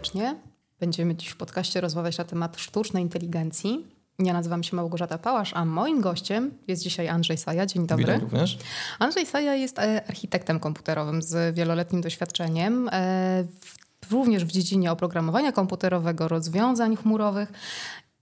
serdecznie. 0.00 0.36
Będziemy 0.80 1.14
dziś 1.14 1.28
w 1.28 1.36
podcaście 1.36 1.80
rozmawiać 1.80 2.18
na 2.18 2.24
temat 2.24 2.60
sztucznej 2.60 3.02
inteligencji. 3.02 3.86
Ja 4.18 4.32
nazywam 4.32 4.62
się 4.62 4.76
Małgorzata 4.76 5.18
Pałasz, 5.18 5.52
a 5.54 5.64
moim 5.64 6.00
gościem 6.00 6.50
jest 6.68 6.82
dzisiaj 6.82 7.08
Andrzej 7.08 7.38
Saja. 7.38 7.66
Dzień 7.66 7.86
dobry. 7.86 8.04
Witam 8.04 8.20
również. 8.20 8.58
Andrzej 8.98 9.26
Saja 9.26 9.54
jest 9.54 9.78
e, 9.78 10.04
architektem 10.08 10.60
komputerowym 10.60 11.22
z 11.22 11.54
wieloletnim 11.54 12.00
doświadczeniem, 12.00 12.88
e, 12.92 13.44
również 14.10 14.44
w 14.44 14.50
dziedzinie 14.50 14.92
oprogramowania 14.92 15.52
komputerowego, 15.52 16.28
rozwiązań 16.28 16.96
chmurowych 16.96 17.52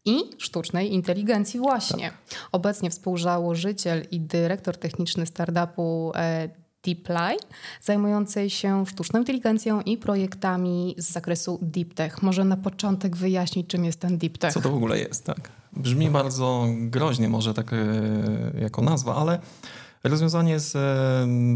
i 0.04 0.20
sztucznej 0.38 0.94
inteligencji 0.94 1.60
właśnie. 1.60 2.10
Tak. 2.10 2.38
Obecnie 2.52 2.90
współzałożyciel 2.90 4.06
i 4.10 4.20
dyrektor 4.20 4.76
techniczny 4.76 5.26
startupu 5.26 6.12
DeepLy, 6.88 7.36
zajmującej 7.82 8.50
się 8.50 8.86
sztuczną 8.86 9.18
inteligencją 9.20 9.80
i 9.80 9.96
projektami 9.96 10.94
z 10.98 11.10
zakresu 11.10 11.58
Deep 11.62 11.94
Tech. 11.94 12.22
Może 12.22 12.44
na 12.44 12.56
początek 12.56 13.16
wyjaśnić, 13.16 13.66
czym 13.66 13.84
jest 13.84 14.00
ten 14.00 14.18
Deep 14.18 14.38
Tech. 14.38 14.52
Co 14.52 14.60
to 14.60 14.70
w 14.70 14.74
ogóle 14.74 14.98
jest, 14.98 15.24
tak? 15.24 15.50
Brzmi 15.72 16.10
bardzo 16.10 16.66
groźnie 16.68 17.28
może 17.28 17.54
tak 17.54 17.72
e, 17.72 17.76
jako 18.60 18.82
nazwa, 18.82 19.16
ale 19.16 19.38
rozwiązanie 20.04 20.52
jest 20.52 20.76
e, 20.76 20.78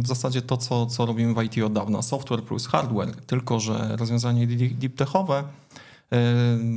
w 0.02 0.06
zasadzie 0.06 0.42
to, 0.42 0.56
co, 0.56 0.86
co 0.86 1.06
robimy 1.06 1.34
w 1.34 1.42
IT 1.42 1.64
od 1.64 1.72
dawna. 1.72 2.02
Software 2.02 2.42
plus 2.42 2.66
hardware, 2.66 3.16
tylko 3.26 3.60
że 3.60 3.96
rozwiązanie 3.96 4.46
deep 4.46 4.96
techowe 4.96 5.44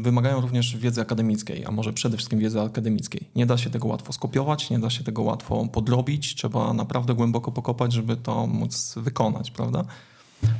wymagają 0.02 0.42
również 0.42 0.78
wiedzy 0.78 1.02
akademickiej, 1.02 1.66
a 1.66 1.72
może 1.72 1.94
przede 1.94 2.18
wszystkim 2.18 2.40
wiedzy 2.40 2.62
akademickiej. 2.62 3.30
Nie 3.36 3.46
da 3.46 3.58
się 3.58 3.70
tego 3.70 3.88
łatwo 3.88 4.14
skopiować, 4.14 4.70
nie 4.70 4.80
da 4.80 4.90
się 4.90 5.04
tego 5.04 5.22
łatwo 5.22 5.68
podrobić, 5.68 6.36
trzeba 6.36 6.74
naprawdę 6.74 7.14
głęboko 7.14 7.52
pokopać, 7.52 7.94
żeby 7.94 8.18
to 8.18 8.48
móc 8.48 8.96
wykonać, 8.98 9.52
prawda? 9.52 9.86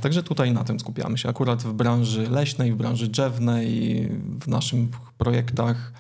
Także 0.02 0.24
tutaj 0.24 0.52
na 0.52 0.64
tym 0.64 0.80
skupiamy 0.80 1.18
się. 1.18 1.30
Akurat 1.30 1.64
w 1.64 1.74
branży 1.74 2.30
leśnej, 2.30 2.74
w 2.74 2.76
branży 2.76 3.08
drzewnej, 3.08 4.10
w 4.40 4.48
naszych 4.48 4.80
projektach 5.18 5.94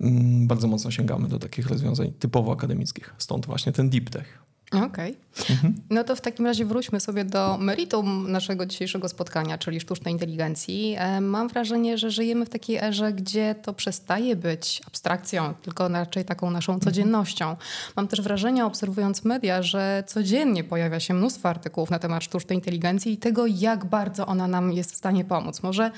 mm, 0.00 0.46
bardzo 0.46 0.68
mocno 0.68 0.90
sięgamy 0.90 1.28
do 1.28 1.38
takich 1.38 1.66
rozwiązań 1.66 2.12
typowo 2.18 2.52
akademickich. 2.52 3.14
Stąd 3.18 3.46
właśnie 3.46 3.72
ten 3.72 3.90
deep 3.90 4.10
tech. 4.10 4.44
Okej. 4.82 5.16
Okay. 5.34 5.56
Mhm. 5.56 5.74
No 5.90 6.04
to 6.04 6.16
w 6.16 6.20
takim 6.20 6.46
razie 6.46 6.64
wróćmy 6.64 7.00
sobie 7.00 7.24
do 7.24 7.58
meritum 7.58 8.32
naszego 8.32 8.66
dzisiejszego 8.66 9.08
spotkania, 9.08 9.58
czyli 9.58 9.80
sztucznej 9.80 10.12
inteligencji. 10.12 10.96
E, 10.98 11.20
mam 11.20 11.48
wrażenie, 11.48 11.98
że 11.98 12.10
żyjemy 12.10 12.46
w 12.46 12.48
takiej 12.48 12.76
erze, 12.76 13.12
gdzie 13.12 13.54
to 13.54 13.72
przestaje 13.72 14.36
być 14.36 14.82
abstrakcją, 14.86 15.54
tylko 15.62 15.88
raczej 15.88 16.24
taką 16.24 16.50
naszą 16.50 16.72
mhm. 16.72 16.92
codziennością. 16.92 17.56
Mam 17.96 18.08
też 18.08 18.20
wrażenie, 18.20 18.64
obserwując 18.64 19.24
media, 19.24 19.62
że 19.62 20.04
codziennie 20.06 20.64
pojawia 20.64 21.00
się 21.00 21.14
mnóstwo 21.14 21.48
artykułów 21.48 21.90
na 21.90 21.98
temat 21.98 22.24
sztucznej 22.24 22.58
inteligencji 22.58 23.12
i 23.12 23.16
tego, 23.16 23.46
jak 23.46 23.84
bardzo 23.84 24.26
ona 24.26 24.48
nam 24.48 24.72
jest 24.72 24.92
w 24.92 24.96
stanie 24.96 25.24
pomóc. 25.24 25.62
Może 25.62 25.90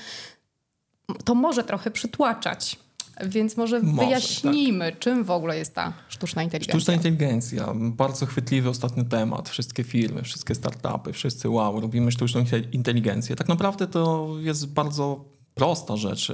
to 1.23 1.35
może 1.35 1.63
trochę 1.63 1.91
przytłaczać 1.91 2.79
więc 3.25 3.57
może, 3.57 3.79
może 3.79 4.05
wyjaśnijmy, 4.05 4.91
tak. 4.91 4.99
czym 4.99 5.23
w 5.23 5.31
ogóle 5.31 5.57
jest 5.57 5.75
ta 5.75 5.93
sztuczna 6.09 6.43
inteligencja. 6.43 6.79
Sztuczna 6.79 6.93
inteligencja, 6.93 7.73
bardzo 7.75 8.25
chwytliwy 8.25 8.69
ostatni 8.69 9.05
temat. 9.05 9.49
Wszystkie 9.49 9.83
firmy, 9.83 10.23
wszystkie 10.23 10.55
startupy, 10.55 11.13
wszyscy 11.13 11.49
wow, 11.49 11.79
robimy 11.79 12.11
sztuczną 12.11 12.43
inteligencję. 12.71 13.35
Tak 13.35 13.47
naprawdę 13.47 13.87
to 13.87 14.29
jest 14.39 14.73
bardzo 14.73 15.25
prosta 15.53 15.97
rzecz. 15.97 16.33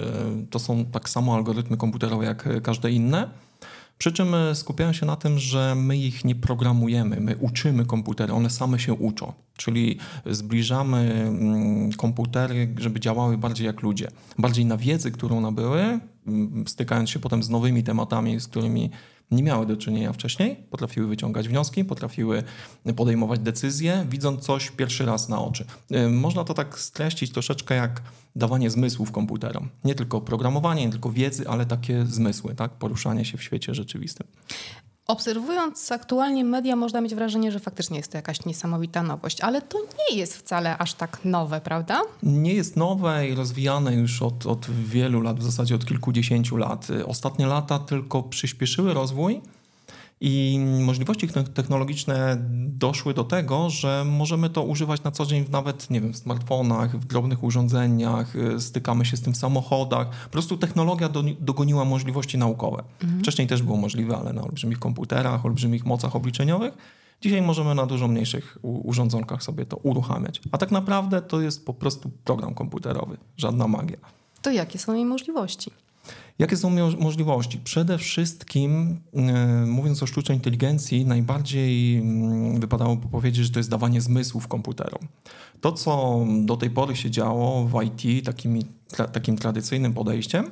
To 0.50 0.60
są 0.60 0.86
tak 0.86 1.10
samo 1.10 1.36
algorytmy 1.36 1.78
komputerowe 1.78 2.26
jak 2.26 2.62
każde 2.64 2.92
inne. 2.92 3.30
Przy 3.98 4.12
czym 4.12 4.36
e, 4.36 4.56
skupiają 4.56 4.94
się 4.94 5.06
na 5.06 5.16
tym, 5.16 5.40
że 5.40 5.76
my 5.76 5.98
ich 5.98 6.26
nie 6.26 6.36
programujemy, 6.36 7.20
my 7.20 7.38
uczymy 7.38 7.86
komputery, 7.86 8.34
one 8.34 8.50
same 8.50 8.80
się 8.80 8.94
uczą. 8.94 9.34
Czyli 9.58 9.98
zbliżamy 10.26 10.98
mm, 11.28 11.92
komputery, 11.92 12.76
żeby 12.78 13.00
działały 13.00 13.38
bardziej 13.38 13.68
jak 13.68 13.82
ludzie. 13.82 14.08
Bardziej 14.38 14.66
na 14.66 14.78
wiedzy, 14.78 15.12
którą 15.12 15.42
nabyły, 15.42 16.00
stykając 16.68 17.10
się 17.10 17.20
potem 17.20 17.44
z 17.44 17.50
nowymi 17.50 17.84
tematami, 17.84 18.40
z 18.40 18.48
którymi 18.48 18.90
nie 19.32 19.44
miały 19.44 19.66
do 19.66 19.78
czynienia 19.78 20.14
wcześniej, 20.14 20.56
potrafiły 20.56 21.08
wyciągać 21.08 21.48
wnioski, 21.48 21.86
potrafiły 21.86 22.44
podejmować 22.96 23.40
decyzje, 23.40 24.06
widząc 24.10 24.44
coś 24.44 24.72
pierwszy 24.72 25.06
raz 25.06 25.30
na 25.30 25.42
oczy. 25.42 25.66
Można 26.10 26.44
to 26.44 26.54
tak 26.54 26.80
streścić 26.80 27.32
troszeczkę 27.32 27.76
jak 27.76 28.02
dawanie 28.36 28.70
zmysłów 28.70 29.12
komputerom. 29.12 29.70
Nie 29.84 29.96
tylko 29.96 30.22
programowanie, 30.22 30.86
nie 30.86 30.92
tylko 30.92 31.12
wiedzy, 31.12 31.48
ale 31.48 31.66
takie 31.66 32.06
zmysły, 32.06 32.56
tak? 32.56 32.72
poruszanie 32.72 33.26
się 33.26 33.38
w 33.38 33.44
świecie 33.44 33.76
rzeczywistym. 33.76 34.28
Obserwując 35.08 35.92
aktualnie 35.92 36.44
media, 36.46 36.76
można 36.76 37.02
mieć 37.02 37.16
wrażenie, 37.16 37.52
że 37.52 37.60
faktycznie 37.60 37.98
jest 37.98 38.12
to 38.12 38.18
jakaś 38.18 38.46
niesamowita 38.46 39.04
nowość, 39.04 39.42
ale 39.42 39.62
to 39.62 39.78
nie 39.80 40.18
jest 40.18 40.38
wcale 40.38 40.78
aż 40.78 40.94
tak 40.94 41.26
nowe, 41.26 41.62
prawda? 41.62 42.02
Nie 42.24 42.54
jest 42.54 42.76
nowe 42.76 43.28
i 43.28 43.36
rozwijane 43.36 43.94
już 43.94 44.22
od, 44.22 44.46
od 44.46 44.70
wielu 44.70 45.22
lat, 45.22 45.40
w 45.40 45.44
zasadzie 45.44 45.76
od 45.76 45.86
kilkudziesięciu 45.86 46.58
lat. 46.58 46.88
Ostatnie 47.08 47.46
lata 47.46 47.80
tylko 47.80 48.24
przyspieszyły 48.24 48.94
rozwój 48.94 49.42
i 50.26 50.60
możliwości 50.60 51.28
technologiczne 51.54 52.38
doszły 52.68 53.14
do 53.14 53.24
tego, 53.24 53.70
że 53.70 54.04
możemy 54.06 54.50
to 54.50 54.64
używać 54.64 55.04
na 55.04 55.12
co 55.12 55.26
dzień 55.26 55.46
nawet, 55.50 55.90
nie 55.90 56.02
wiem, 56.02 56.14
w 56.14 56.18
smartfonach, 56.18 57.00
w 57.00 57.06
drobnych 57.06 57.44
urządzeniach, 57.44 58.36
y, 58.36 58.60
stykamy 58.60 59.06
się 59.06 59.18
z 59.18 59.22
tym 59.22 59.34
w 59.34 59.38
samochodach. 59.38 60.10
Po 60.24 60.30
prostu 60.30 60.58
technologia 60.58 61.10
do, 61.10 61.24
dogoniła 61.40 61.86
możliwości 61.86 62.38
naukowe. 62.38 62.84
Mhm. 63.02 63.22
Wcześniej 63.22 63.48
też 63.48 63.62
było 63.62 63.78
możliwe, 63.78 64.18
ale 64.18 64.34
na 64.34 64.44
olbrzymich 64.44 64.80
komputerach, 64.80 65.46
olbrzymich 65.46 65.86
mocach 65.86 66.16
obliczeniowych. 66.16 66.74
Dzisiaj 67.22 67.42
możemy 67.42 67.76
na 67.76 67.86
dużo 67.86 68.08
mniejszych 68.08 68.58
urządzonkach 68.62 69.44
sobie 69.44 69.66
to 69.66 69.78
uruchamiać. 69.78 70.42
A 70.52 70.58
tak 70.58 70.72
naprawdę 70.72 71.22
to 71.22 71.42
jest 71.42 71.66
po 71.66 71.74
prostu 71.74 72.12
program 72.24 72.54
komputerowy, 72.54 73.18
żadna 73.38 73.68
magia. 73.68 73.98
To 74.42 74.52
jakie 74.52 74.80
są 74.80 74.94
jej 74.94 75.06
możliwości? 75.06 75.72
Jakie 76.40 76.58
są 76.58 76.70
możliwości? 77.00 77.60
Przede 77.64 77.98
wszystkim, 77.98 79.00
e, 79.14 79.66
mówiąc 79.66 80.04
o 80.04 80.08
sztucznej 80.08 80.38
inteligencji, 80.38 81.06
najbardziej 81.06 81.98
mm, 81.98 82.60
wypadałoby 82.60 83.08
powiedzieć, 83.08 83.46
że 83.46 83.52
to 83.52 83.60
jest 83.60 83.70
dawanie 83.70 84.02
zmysłów 84.02 84.48
komputerom. 84.48 85.08
To, 85.62 85.72
co 85.72 86.26
do 86.46 86.58
tej 86.58 86.70
pory 86.70 86.96
się 86.96 87.12
działo 87.12 87.66
w 87.68 87.84
IT 87.84 88.26
takimi, 88.26 88.66
takim 89.14 89.38
tradycyjnym 89.38 89.94
podejściem, 89.94 90.52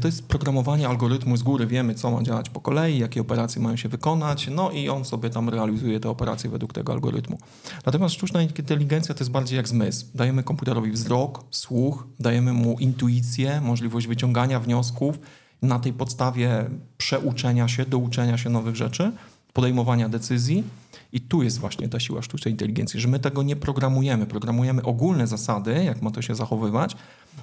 to 0.00 0.08
jest 0.08 0.28
programowanie 0.28 0.88
algorytmu 0.88 1.36
z 1.36 1.42
góry. 1.42 1.66
Wiemy, 1.66 1.94
co 1.94 2.10
ma 2.10 2.22
działać 2.22 2.50
po 2.50 2.60
kolei, 2.60 2.98
jakie 2.98 3.20
operacje 3.20 3.62
mają 3.62 3.76
się 3.76 3.88
wykonać, 3.88 4.48
no 4.52 4.70
i 4.70 4.88
on 4.88 5.04
sobie 5.04 5.30
tam 5.30 5.48
realizuje 5.48 6.00
te 6.00 6.10
operacje 6.10 6.50
według 6.50 6.72
tego 6.72 6.92
algorytmu. 6.92 7.38
Natomiast 7.86 8.14
sztuczna 8.14 8.42
inteligencja 8.42 9.14
to 9.14 9.20
jest 9.20 9.30
bardziej 9.30 9.56
jak 9.56 9.68
zmysł. 9.68 10.06
Dajemy 10.14 10.42
komputerowi 10.42 10.90
wzrok, 10.90 11.44
słuch, 11.50 12.06
dajemy 12.20 12.52
mu 12.52 12.78
intuicję, 12.78 13.60
możliwość 13.60 14.06
wyciągania 14.06 14.60
wniosków, 14.60 15.18
na 15.62 15.78
tej 15.78 15.92
podstawie 15.92 16.70
przeuczenia 16.98 17.68
się, 17.68 17.84
douczenia 17.84 18.38
się 18.38 18.50
nowych 18.50 18.76
rzeczy, 18.76 19.12
podejmowania 19.52 20.08
decyzji. 20.08 20.64
I 21.12 21.20
tu 21.20 21.42
jest 21.42 21.58
właśnie 21.58 21.88
ta 21.88 22.00
siła 22.00 22.22
sztucznej 22.22 22.52
inteligencji, 22.52 23.00
że 23.00 23.08
my 23.08 23.18
tego 23.18 23.42
nie 23.42 23.56
programujemy. 23.56 24.26
Programujemy 24.26 24.82
ogólne 24.82 25.26
zasady, 25.26 25.84
jak 25.84 26.02
ma 26.02 26.10
to 26.10 26.22
się 26.22 26.34
zachowywać, 26.34 26.96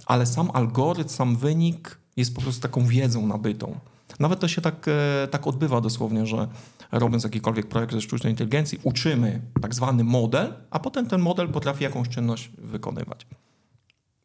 ale 0.05 0.25
sam 0.25 0.49
algorytm, 0.53 1.09
sam 1.09 1.35
wynik 1.35 2.03
jest 2.18 2.35
po 2.35 2.41
prostu 2.41 2.62
taką 2.62 2.85
wiedzą 2.85 3.28
nabytą. 3.28 3.79
Nawet 4.19 4.40
to 4.40 4.47
się 4.47 4.62
tak, 4.62 4.85
e, 4.88 5.28
tak 5.28 5.47
odbywa 5.47 5.81
dosłownie, 5.81 6.25
że 6.25 6.47
robiąc 6.91 7.24
jakikolwiek 7.24 7.68
projekt 7.68 7.94
ze 7.94 8.01
sztucznej 8.01 8.34
inteligencji, 8.34 8.79
uczymy 8.84 9.41
tak 9.62 9.75
zwany 9.75 10.03
model, 10.03 10.53
a 10.69 10.79
potem 10.79 11.07
ten 11.07 11.22
model 11.22 11.50
potrafi 11.50 11.84
jakąś 11.84 12.09
czynność 12.09 12.52
wykonywać. 12.57 13.28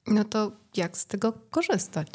No 0.07 0.25
to 0.25 0.53
jak 0.77 0.99
z 0.99 1.07
tego 1.07 1.33
korzystać? 1.51 2.09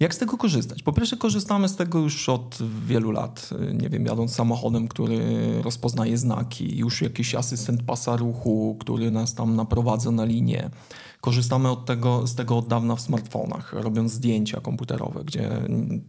Jak 0.00 0.14
z 0.14 0.18
tego 0.18 0.36
korzystać? 0.36 0.82
Po 0.82 0.92
pierwsze, 0.92 1.16
korzystamy 1.16 1.68
z 1.68 1.76
tego 1.76 1.98
już 1.98 2.28
od 2.28 2.58
wielu 2.86 3.10
lat. 3.10 3.50
Nie 3.72 3.88
wiem, 3.88 4.06
jadąc 4.06 4.34
samochodem, 4.34 4.88
który 4.88 5.18
rozpoznaje 5.62 6.18
znaki, 6.18 6.78
już 6.78 7.02
jakiś 7.02 7.34
asystent 7.34 7.82
pasa 7.82 8.16
ruchu, 8.16 8.76
który 8.80 9.10
nas 9.10 9.34
tam 9.34 9.56
naprowadza 9.56 10.10
na 10.10 10.24
linię. 10.24 10.70
Korzystamy 11.20 11.70
od 11.70 11.86
tego, 11.86 12.26
z 12.26 12.34
tego 12.34 12.58
od 12.58 12.66
dawna 12.66 12.96
w 12.96 13.00
smartfonach, 13.00 13.72
robiąc 13.72 14.12
zdjęcia 14.12 14.60
komputerowe, 14.60 15.24
gdzie 15.24 15.50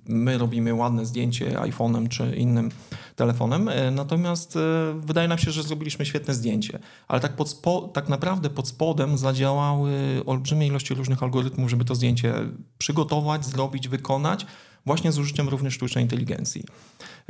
my 0.05 0.37
robimy 0.37 0.73
ładne 0.73 1.05
zdjęcie 1.05 1.51
iPhone'em 1.51 2.07
czy 2.07 2.35
innym 2.35 2.71
telefonem, 3.15 3.69
e, 3.69 3.91
natomiast 3.91 4.55
e, 4.55 4.59
wydaje 4.99 5.27
nam 5.27 5.37
się, 5.37 5.51
że 5.51 5.63
zrobiliśmy 5.63 6.05
świetne 6.05 6.33
zdjęcie, 6.33 6.79
ale 7.07 7.19
tak, 7.19 7.35
pod 7.35 7.49
spo, 7.49 7.89
tak 7.93 8.09
naprawdę 8.09 8.49
pod 8.49 8.67
spodem 8.67 9.17
zadziałały 9.17 9.91
olbrzymie 10.25 10.67
ilości 10.67 10.93
różnych 10.93 11.23
algorytmów, 11.23 11.69
żeby 11.69 11.85
to 11.85 11.95
zdjęcie 11.95 12.33
przygotować, 12.77 13.45
zrobić, 13.45 13.87
wykonać, 13.87 14.45
właśnie 14.85 15.11
z 15.11 15.19
użyciem 15.19 15.49
również 15.49 15.73
sztucznej 15.73 16.03
inteligencji. 16.03 16.63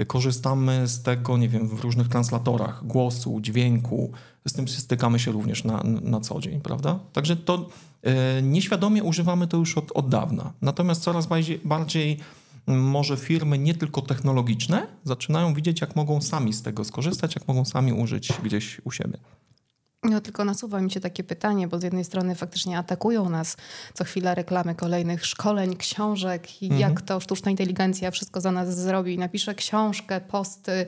Korzystamy 0.08 0.88
z 0.88 1.02
tego, 1.02 1.38
nie 1.38 1.50
wiem, 1.50 1.68
w 1.68 1.80
różnych 1.80 2.08
translatorach 2.08 2.86
głosu, 2.86 3.42
dźwięku, 3.42 4.12
z 4.48 4.54
tym 4.54 4.68
stykamy 4.68 5.20
się 5.20 5.32
również 5.32 5.64
na, 5.64 5.84
na 5.84 6.20
co 6.20 6.40
dzień, 6.40 6.62
prawda? 6.62 7.00
Także 7.14 7.36
to 7.36 7.70
e, 8.04 8.42
nieświadomie 8.42 9.04
używamy 9.04 9.48
to 9.48 9.58
już 9.58 9.78
od, 9.78 9.92
od 9.92 10.10
dawna. 10.10 10.54
Natomiast 10.62 11.04
coraz 11.04 11.28
bardziej, 11.28 11.60
bardziej 11.66 12.20
może 12.68 13.18
firmy 13.18 13.58
nie 13.58 13.74
tylko 13.74 14.02
technologiczne 14.02 14.88
zaczynają 15.04 15.54
widzieć, 15.54 15.82
jak 15.82 15.96
mogą 15.96 16.22
sami 16.22 16.54
z 16.54 16.62
tego 16.62 16.84
skorzystać, 16.84 17.36
jak 17.36 17.48
mogą 17.48 17.66
sami 17.66 17.94
użyć 17.94 18.34
gdzieś 18.44 18.82
u 18.84 18.92
siebie. 18.92 19.18
No 20.04 20.22
tylko 20.22 20.46
nasuwa 20.46 20.82
mi 20.82 20.92
się 20.92 21.00
takie 21.00 21.24
pytanie, 21.24 21.68
bo 21.68 21.80
z 21.80 21.84
jednej 21.84 22.04
strony 22.04 22.36
faktycznie 22.36 22.78
atakują 22.78 23.30
nas 23.30 23.58
co 23.94 24.04
chwila 24.04 24.36
reklamy 24.36 24.76
kolejnych 24.76 25.26
szkoleń, 25.26 25.76
książek 25.76 26.62
i 26.62 26.66
mhm. 26.66 26.82
jak 26.82 27.02
to 27.02 27.20
sztuczna 27.20 27.52
inteligencja 27.52 28.12
wszystko 28.12 28.42
za 28.42 28.52
nas 28.52 28.80
zrobi. 28.80 29.18
Napisze 29.18 29.56
książkę, 29.56 30.22
posty, 30.22 30.86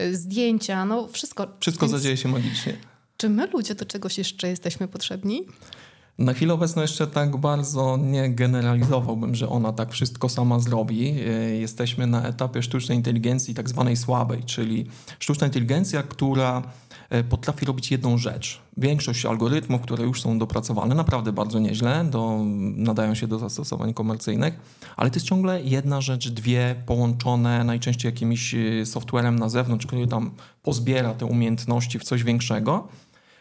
y, 0.00 0.16
zdjęcia, 0.16 0.84
no 0.84 1.08
wszystko. 1.08 1.46
Wszystko 1.60 1.86
Więc... 1.86 1.96
zadzieje 1.96 2.16
się 2.16 2.28
magicznie. 2.28 2.76
Czy 3.16 3.28
my 3.28 3.46
ludzie 3.46 3.74
do 3.74 3.84
czegoś 3.84 4.18
jeszcze 4.18 4.48
jesteśmy 4.48 4.88
potrzebni? 4.88 5.46
Na 6.18 6.32
chwilę 6.32 6.54
obecną 6.54 6.82
jeszcze 6.82 7.06
tak 7.06 7.36
bardzo 7.36 7.96
nie 7.96 8.30
generalizowałbym, 8.30 9.34
że 9.34 9.48
ona 9.48 9.72
tak 9.72 9.92
wszystko 9.92 10.28
sama 10.28 10.60
zrobi. 10.60 11.20
Y, 11.20 11.56
jesteśmy 11.56 12.06
na 12.06 12.28
etapie 12.28 12.62
sztucznej 12.62 12.98
inteligencji 12.98 13.54
tak 13.54 13.68
zwanej 13.68 13.96
słabej, 13.96 14.42
czyli 14.44 14.86
sztuczna 15.18 15.46
inteligencja, 15.46 16.02
która 16.02 16.62
potrafi 17.28 17.66
robić 17.66 17.90
jedną 17.90 18.18
rzecz. 18.18 18.60
Większość 18.76 19.26
algorytmów, 19.26 19.80
które 19.80 20.04
już 20.04 20.22
są 20.22 20.38
dopracowane, 20.38 20.94
naprawdę 20.94 21.32
bardzo 21.32 21.58
nieźle, 21.58 22.04
do, 22.10 22.40
nadają 22.76 23.14
się 23.14 23.26
do 23.26 23.38
zastosowań 23.38 23.94
komercyjnych, 23.94 24.60
ale 24.96 25.10
to 25.10 25.16
jest 25.16 25.26
ciągle 25.26 25.62
jedna 25.62 26.00
rzecz, 26.00 26.28
dwie 26.28 26.74
połączone 26.86 27.64
najczęściej 27.64 28.08
jakimś 28.12 28.54
y, 28.54 28.86
softwarem 28.86 29.38
na 29.38 29.48
zewnątrz, 29.48 29.86
który 29.86 30.06
tam 30.06 30.30
pozbiera 30.62 31.14
te 31.14 31.26
umiejętności 31.26 31.98
w 31.98 32.04
coś 32.04 32.24
większego 32.24 32.88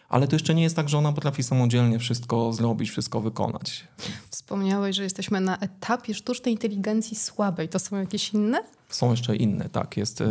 ale 0.10 0.28
to 0.28 0.36
jeszcze 0.36 0.56
nie 0.56 0.64
jest 0.64 0.76
tak, 0.76 0.90
że 0.90 0.98
ona 0.98 1.12
potrafi 1.12 1.44
samodzielnie 1.44 2.00
wszystko 2.00 2.54
zrobić, 2.54 2.90
wszystko 2.90 3.22
wykonać. 3.22 3.88
Wspomniałeś, 4.30 4.96
że 4.96 5.04
jesteśmy 5.04 5.42
na 5.42 5.58
etapie 5.58 6.14
sztucznej 6.14 6.54
inteligencji 6.54 7.18
słabej. 7.18 7.70
To 7.70 7.80
są 7.80 7.96
jakieś 7.96 8.34
inne? 8.34 8.64
Są 8.90 9.12
jeszcze 9.12 9.36
inne, 9.36 9.70
tak. 9.70 9.98
Jest, 9.98 10.22
y, 10.22 10.26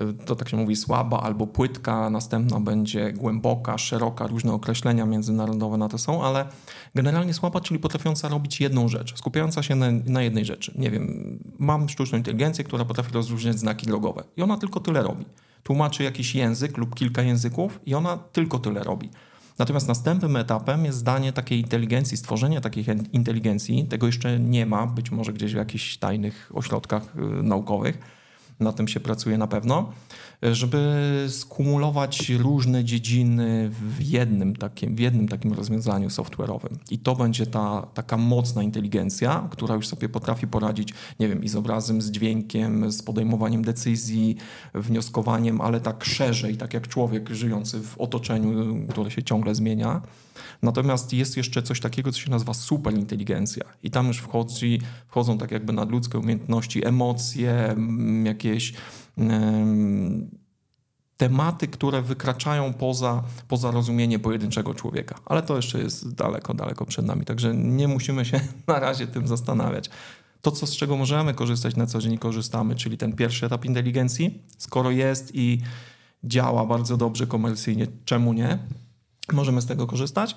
y, 0.00 0.14
to 0.26 0.36
tak 0.36 0.48
się 0.48 0.56
mówi 0.56 0.76
słaba 0.76 1.20
albo 1.20 1.46
płytka, 1.46 2.10
następna 2.10 2.60
będzie 2.60 3.12
głęboka, 3.12 3.78
szeroka, 3.78 4.26
różne 4.26 4.52
określenia 4.52 5.06
międzynarodowe 5.06 5.76
na 5.76 5.88
to 5.88 5.98
są, 5.98 6.24
ale 6.24 6.46
generalnie 6.94 7.34
słaba, 7.34 7.60
czyli 7.60 7.80
potrafiąca 7.80 8.28
robić 8.28 8.60
jedną 8.60 8.88
rzecz, 8.88 9.18
skupiająca 9.18 9.62
się 9.62 9.74
na, 9.74 9.86
na 10.06 10.22
jednej 10.22 10.44
rzeczy. 10.44 10.72
Nie 10.78 10.90
wiem, 10.90 11.38
mam 11.58 11.88
sztuczną 11.88 12.18
inteligencję, 12.18 12.64
która 12.64 12.84
potrafi 12.84 13.12
rozróżniać 13.12 13.58
znaki 13.58 13.86
drogowe 13.86 14.24
i 14.36 14.42
ona 14.42 14.56
tylko 14.56 14.80
tyle 14.80 15.02
robi 15.02 15.24
tłumaczy 15.62 16.02
jakiś 16.02 16.34
język 16.34 16.78
lub 16.78 16.94
kilka 16.94 17.22
języków 17.22 17.80
i 17.86 17.94
ona 17.94 18.16
tylko 18.16 18.58
tyle 18.58 18.82
robi. 18.82 19.10
Natomiast 19.58 19.88
następnym 19.88 20.36
etapem 20.36 20.84
jest 20.84 20.98
zdanie 20.98 21.32
takiej 21.32 21.60
inteligencji, 21.60 22.16
stworzenie 22.16 22.60
takiej 22.60 22.84
inteligencji. 23.12 23.86
Tego 23.86 24.06
jeszcze 24.06 24.40
nie 24.40 24.66
ma, 24.66 24.86
być 24.86 25.10
może 25.10 25.32
gdzieś 25.32 25.52
w 25.52 25.56
jakichś 25.56 25.96
tajnych 25.96 26.52
ośrodkach 26.54 27.16
y, 27.16 27.42
naukowych. 27.42 27.98
Na 28.60 28.72
tym 28.72 28.88
się 28.88 29.00
pracuje 29.00 29.38
na 29.38 29.46
pewno 29.46 29.92
żeby 30.42 31.26
skumulować 31.28 32.28
różne 32.28 32.84
dziedziny 32.84 33.70
w 33.70 34.02
jednym 34.02 34.56
takim, 34.56 34.96
w 34.96 35.00
jednym 35.00 35.28
takim 35.28 35.52
rozwiązaniu 35.52 36.08
software'owym. 36.08 36.76
I 36.90 36.98
to 36.98 37.16
będzie 37.16 37.46
ta 37.46 37.86
taka 37.94 38.16
mocna 38.16 38.62
inteligencja, 38.62 39.48
która 39.50 39.74
już 39.74 39.88
sobie 39.88 40.08
potrafi 40.08 40.46
poradzić, 40.46 40.94
nie 41.20 41.28
wiem, 41.28 41.44
i 41.44 41.48
z 41.48 41.56
obrazem, 41.56 42.02
z 42.02 42.10
dźwiękiem, 42.10 42.92
z 42.92 43.02
podejmowaniem 43.02 43.64
decyzji, 43.64 44.36
wnioskowaniem, 44.74 45.60
ale 45.60 45.80
tak 45.80 46.04
szerzej, 46.04 46.56
tak 46.56 46.74
jak 46.74 46.88
człowiek 46.88 47.30
żyjący 47.30 47.80
w 47.82 47.98
otoczeniu, 47.98 48.76
które 48.88 49.10
się 49.10 49.22
ciągle 49.22 49.54
zmienia. 49.54 50.02
Natomiast 50.62 51.12
jest 51.12 51.36
jeszcze 51.36 51.62
coś 51.62 51.80
takiego, 51.80 52.12
co 52.12 52.18
się 52.18 52.30
nazywa 52.30 52.54
superinteligencja. 52.54 53.64
I 53.82 53.90
tam 53.90 54.08
już 54.08 54.18
wchodzi, 54.18 54.80
wchodzą 55.08 55.38
tak 55.38 55.50
jakby 55.50 55.72
nadludzkie 55.72 56.18
umiejętności, 56.18 56.86
emocje, 56.86 57.74
jakieś 58.50 58.72
tematy, 61.16 61.68
które 61.68 62.02
wykraczają 62.02 62.72
poza, 62.72 63.22
poza 63.48 63.70
rozumienie 63.70 64.18
pojedynczego 64.18 64.74
człowieka. 64.74 65.18
Ale 65.26 65.42
to 65.42 65.56
jeszcze 65.56 65.78
jest 65.78 66.14
daleko, 66.14 66.54
daleko 66.54 66.86
przed 66.86 67.06
nami, 67.06 67.24
także 67.24 67.54
nie 67.54 67.88
musimy 67.88 68.24
się 68.24 68.40
na 68.66 68.80
razie 68.80 69.06
tym 69.06 69.28
zastanawiać. 69.28 69.90
To, 70.42 70.50
co, 70.50 70.66
z 70.66 70.76
czego 70.76 70.96
możemy 70.96 71.34
korzystać 71.34 71.76
na 71.76 71.86
co 71.86 71.98
dzień, 71.98 72.18
korzystamy, 72.18 72.74
czyli 72.74 72.98
ten 72.98 73.12
pierwszy 73.12 73.46
etap 73.46 73.64
inteligencji, 73.64 74.42
skoro 74.58 74.90
jest 74.90 75.30
i 75.34 75.60
działa 76.24 76.66
bardzo 76.66 76.96
dobrze 76.96 77.26
komercyjnie, 77.26 77.86
czemu 78.04 78.32
nie? 78.32 78.58
Możemy 79.32 79.60
z 79.60 79.66
tego 79.66 79.86
korzystać. 79.86 80.36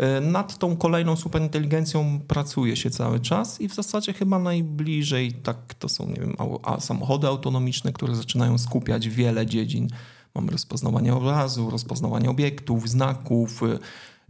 E, 0.00 0.20
nad 0.20 0.58
tą 0.58 0.76
kolejną 0.76 1.16
superinteligencją 1.16 2.20
pracuje 2.28 2.76
się 2.76 2.90
cały 2.90 3.20
czas 3.20 3.60
i 3.60 3.68
w 3.68 3.74
zasadzie 3.74 4.12
chyba 4.12 4.38
najbliżej 4.38 5.32
tak 5.32 5.74
to 5.74 5.88
są, 5.88 6.08
nie 6.08 6.14
wiem, 6.14 6.36
samochody 6.78 7.26
autonomiczne, 7.26 7.92
które 7.92 8.14
zaczynają 8.14 8.58
skupiać 8.58 9.08
wiele 9.08 9.46
dziedzin. 9.46 9.88
Mamy 10.34 10.52
rozpoznawanie 10.52 11.14
obrazu, 11.14 11.70
rozpoznawanie 11.70 12.30
obiektów, 12.30 12.88
znaków, 12.88 13.62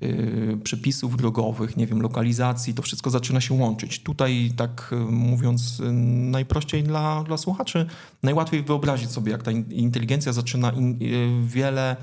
yy, 0.00 0.58
przepisów 0.64 1.17
drogowych, 1.17 1.76
nie 1.76 1.87
wiem, 1.87 2.02
lokalizacji, 2.02 2.75
to 2.75 2.82
wszystko 2.82 3.11
zaczyna 3.11 3.40
się 3.40 3.55
łączyć. 3.55 4.02
Tutaj, 4.02 4.52
tak 4.56 4.94
mówiąc 5.11 5.82
najprościej 6.31 6.82
dla, 6.82 7.25
dla 7.25 7.37
słuchaczy, 7.37 7.87
najłatwiej 8.23 8.62
wyobrazić 8.62 9.11
sobie, 9.11 9.32
jak 9.32 9.43
ta 9.43 9.50
inteligencja 9.70 10.32
zaczyna 10.32 10.70
in, 10.73 10.99
yy, 11.00 11.46
wiele 11.46 11.96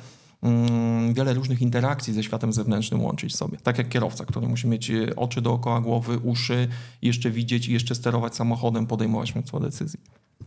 wiele 1.14 1.34
różnych 1.34 1.62
interakcji 1.62 2.14
ze 2.14 2.24
światem 2.24 2.54
zewnętrznym 2.54 3.02
łączyć 3.02 3.36
sobie. 3.36 3.58
Tak 3.58 3.78
jak 3.78 3.90
kierowca, 3.90 4.26
który 4.26 4.48
musi 4.48 4.68
mieć 4.68 4.92
e, 4.92 5.16
oczy 5.16 5.42
dookoła 5.42 5.82
głowy, 5.82 6.20
uszy, 6.20 6.68
jeszcze 7.02 7.32
widzieć 7.32 7.68
i 7.68 7.74
jeszcze 7.74 7.96
sterować 7.96 8.36
samochodem, 8.36 8.88
podejmować 8.88 9.36
mnóstwo 9.36 9.60
decyzji. 9.60 10.00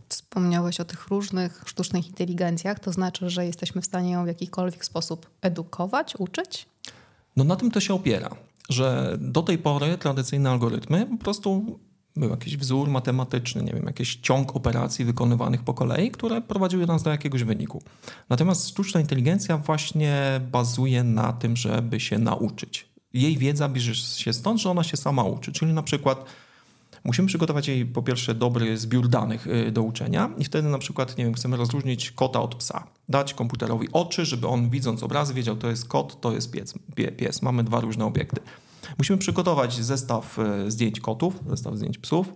Wspomniałeś 0.09 0.79
o 0.79 0.85
tych 0.85 1.07
różnych 1.07 1.63
sztucznych 1.65 2.07
inteligencjach, 2.07 2.79
to 2.79 2.91
znaczy, 2.91 3.29
że 3.29 3.45
jesteśmy 3.45 3.81
w 3.81 3.85
stanie 3.85 4.11
ją 4.11 4.23
w 4.23 4.27
jakikolwiek 4.27 4.85
sposób 4.85 5.29
edukować, 5.41 6.15
uczyć? 6.15 6.65
No 7.35 7.43
na 7.43 7.55
tym 7.55 7.71
to 7.71 7.79
się 7.79 7.93
opiera, 7.93 8.29
że 8.69 9.17
do 9.21 9.41
tej 9.41 9.57
pory 9.57 9.97
tradycyjne 9.97 10.49
algorytmy 10.49 11.05
po 11.05 11.17
prostu 11.17 11.79
był 12.15 12.29
jakiś 12.29 12.57
wzór 12.57 12.89
matematyczny, 12.89 13.63
nie 13.63 13.73
wiem, 13.73 13.85
jakiś 13.85 14.15
ciąg 14.15 14.55
operacji 14.55 15.05
wykonywanych 15.05 15.63
po 15.63 15.73
kolei, 15.73 16.11
które 16.11 16.41
prowadziły 16.41 16.87
nas 16.87 17.03
do 17.03 17.09
jakiegoś 17.09 17.43
wyniku. 17.43 17.83
Natomiast 18.29 18.69
sztuczna 18.69 18.99
inteligencja 19.01 19.57
właśnie 19.57 20.41
bazuje 20.51 21.03
na 21.03 21.33
tym, 21.33 21.57
żeby 21.57 21.99
się 21.99 22.17
nauczyć. 22.17 22.89
Jej 23.13 23.37
wiedza 23.37 23.69
bierze 23.69 23.95
się 23.95 24.33
stąd, 24.33 24.61
że 24.61 24.69
ona 24.69 24.83
się 24.83 24.97
sama 24.97 25.23
uczy, 25.23 25.51
czyli 25.51 25.73
na 25.73 25.83
przykład 25.83 26.25
musimy 27.03 27.27
przygotować 27.27 27.67
jej 27.67 27.85
po 27.85 28.03
pierwsze 28.03 28.35
dobry 28.35 28.77
zbiór 28.77 29.07
danych 29.07 29.47
y, 29.47 29.71
do 29.71 29.83
uczenia 29.83 30.29
i 30.37 30.43
wtedy 30.43 30.69
na 30.69 30.77
przykład, 30.77 31.17
nie 31.17 31.23
wiem, 31.23 31.33
chcemy 31.33 31.57
rozróżnić 31.57 32.11
kota 32.11 32.41
od 32.41 32.55
psa. 32.55 32.87
Dać 33.09 33.33
komputerowi 33.33 33.87
oczy, 33.93 34.25
żeby 34.25 34.47
on 34.47 34.69
widząc 34.69 35.03
obrazy 35.03 35.33
wiedział, 35.33 35.55
to 35.55 35.69
jest 35.69 35.87
kot, 35.87 36.21
to 36.21 36.31
jest 36.31 36.51
pies. 36.51 36.73
pies. 37.17 37.41
Mamy 37.41 37.63
dwa 37.63 37.79
różne 37.79 38.05
obiekty. 38.05 38.41
Musimy 38.97 39.17
przygotować 39.17 39.81
zestaw 39.81 40.39
e, 40.39 40.71
zdjęć 40.71 40.99
kotów, 40.99 41.39
zestaw 41.49 41.75
zdjęć 41.75 41.97
psów. 41.97 42.33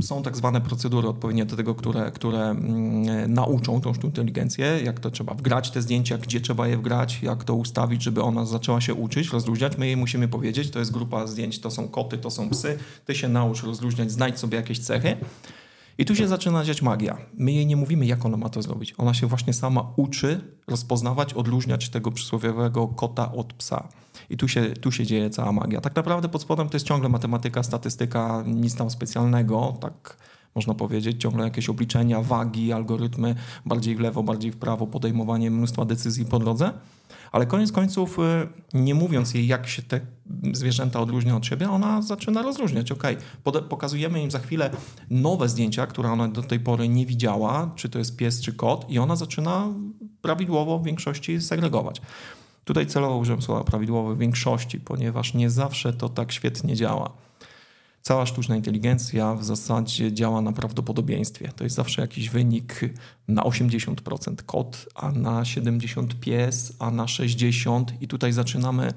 Są 0.00 0.22
tak 0.22 0.36
zwane 0.36 0.60
procedury 0.60 1.08
odpowiednie 1.08 1.44
do 1.44 1.56
tego, 1.56 1.74
które, 1.74 2.10
które 2.10 2.40
mm, 2.40 3.08
e, 3.08 3.28
nauczą 3.28 3.80
tą 3.80 3.94
sztuczną 3.94 4.08
inteligencję, 4.08 4.80
jak 4.84 5.00
to 5.00 5.10
trzeba 5.10 5.34
wgrać 5.34 5.70
te 5.70 5.82
zdjęcia, 5.82 6.18
gdzie 6.18 6.40
trzeba 6.40 6.68
je 6.68 6.76
wgrać, 6.76 7.22
jak 7.22 7.44
to 7.44 7.54
ustawić, 7.54 8.02
żeby 8.02 8.22
ona 8.22 8.46
zaczęła 8.46 8.80
się 8.80 8.94
uczyć, 8.94 9.28
rozluźniać. 9.28 9.78
My 9.78 9.86
jej 9.86 9.96
musimy 9.96 10.28
powiedzieć, 10.28 10.70
to 10.70 10.78
jest 10.78 10.92
grupa 10.92 11.26
zdjęć, 11.26 11.60
to 11.60 11.70
są 11.70 11.88
koty, 11.88 12.18
to 12.18 12.30
są 12.30 12.50
psy, 12.50 12.78
ty 13.04 13.14
się 13.14 13.28
naucz 13.28 13.62
rozluźniać, 13.62 14.12
znajdź 14.12 14.38
sobie 14.38 14.56
jakieś 14.56 14.78
cechy. 14.78 15.16
I 16.00 16.04
tu 16.04 16.16
się 16.16 16.28
zaczyna 16.28 16.64
dziać 16.64 16.82
magia. 16.82 17.18
My 17.34 17.52
jej 17.52 17.66
nie 17.66 17.76
mówimy, 17.76 18.06
jak 18.06 18.24
ona 18.24 18.36
ma 18.36 18.48
to 18.48 18.62
zrobić. 18.62 18.94
Ona 18.98 19.14
się 19.14 19.26
właśnie 19.26 19.52
sama 19.52 19.92
uczy 19.96 20.40
rozpoznawać, 20.66 21.34
odróżniać 21.34 21.88
tego 21.88 22.12
przysłowiowego 22.12 22.88
kota 22.88 23.32
od 23.32 23.52
psa. 23.52 23.88
I 24.30 24.36
tu 24.36 24.48
się, 24.48 24.70
tu 24.70 24.92
się 24.92 25.06
dzieje 25.06 25.30
cała 25.30 25.52
magia. 25.52 25.80
Tak 25.80 25.96
naprawdę 25.96 26.28
pod 26.28 26.42
spodem 26.42 26.68
to 26.68 26.76
jest 26.76 26.86
ciągle 26.86 27.08
matematyka, 27.08 27.62
statystyka, 27.62 28.44
nic 28.46 28.74
tam 28.74 28.90
specjalnego, 28.90 29.76
tak 29.80 30.16
można 30.54 30.74
powiedzieć, 30.74 31.22
ciągle 31.22 31.44
jakieś 31.44 31.68
obliczenia, 31.68 32.22
wagi, 32.22 32.72
algorytmy, 32.72 33.34
bardziej 33.66 33.96
w 33.96 34.00
lewo, 34.00 34.22
bardziej 34.22 34.50
w 34.50 34.56
prawo, 34.56 34.86
podejmowanie 34.86 35.50
mnóstwa 35.50 35.84
decyzji 35.84 36.24
po 36.24 36.38
drodze. 36.38 36.72
Ale 37.32 37.46
koniec 37.46 37.72
końców, 37.72 38.18
y, 38.18 38.78
nie 38.78 38.94
mówiąc 38.94 39.34
jej, 39.34 39.46
jak 39.46 39.68
się 39.68 39.82
te 39.82 40.00
zwierzęta 40.52 41.00
odróżnią 41.00 41.36
od 41.36 41.46
siebie, 41.46 41.70
ona 41.70 42.02
zaczyna 42.02 42.42
rozróżniać. 42.42 42.92
Ok, 42.92 43.02
pokazujemy 43.68 44.22
im 44.22 44.30
za 44.30 44.38
chwilę 44.38 44.70
nowe 45.10 45.48
zdjęcia, 45.48 45.86
które 45.86 46.12
ona 46.12 46.28
do 46.28 46.42
tej 46.42 46.60
pory 46.60 46.88
nie 46.88 47.06
widziała, 47.06 47.70
czy 47.76 47.88
to 47.88 47.98
jest 47.98 48.16
pies, 48.16 48.40
czy 48.40 48.52
kot, 48.52 48.90
i 48.90 48.98
ona 48.98 49.16
zaczyna 49.16 49.68
prawidłowo 50.22 50.78
w 50.78 50.84
większości 50.84 51.40
segregować. 51.40 52.02
Tutaj 52.64 52.86
celowo 52.86 53.16
użyłem 53.16 53.42
słowa 53.42 53.64
prawidłowo 53.64 54.14
w 54.14 54.18
większości, 54.18 54.80
ponieważ 54.80 55.34
nie 55.34 55.50
zawsze 55.50 55.92
to 55.92 56.08
tak 56.08 56.32
świetnie 56.32 56.74
działa. 56.74 57.10
Cała 58.02 58.26
sztuczna 58.26 58.56
inteligencja 58.56 59.34
w 59.34 59.44
zasadzie 59.44 60.12
działa 60.12 60.40
na 60.40 60.52
prawdopodobieństwie. 60.52 61.52
To 61.56 61.64
jest 61.64 61.76
zawsze 61.76 62.02
jakiś 62.02 62.28
wynik 62.28 62.80
na 63.28 63.42
80% 63.42 64.34
kot, 64.46 64.86
a 64.94 65.12
na 65.12 65.44
70 65.44 66.20
pies, 66.20 66.72
a 66.78 66.90
na 66.90 67.08
60 67.08 68.02
i 68.02 68.08
tutaj 68.08 68.32
zaczynamy 68.32 68.92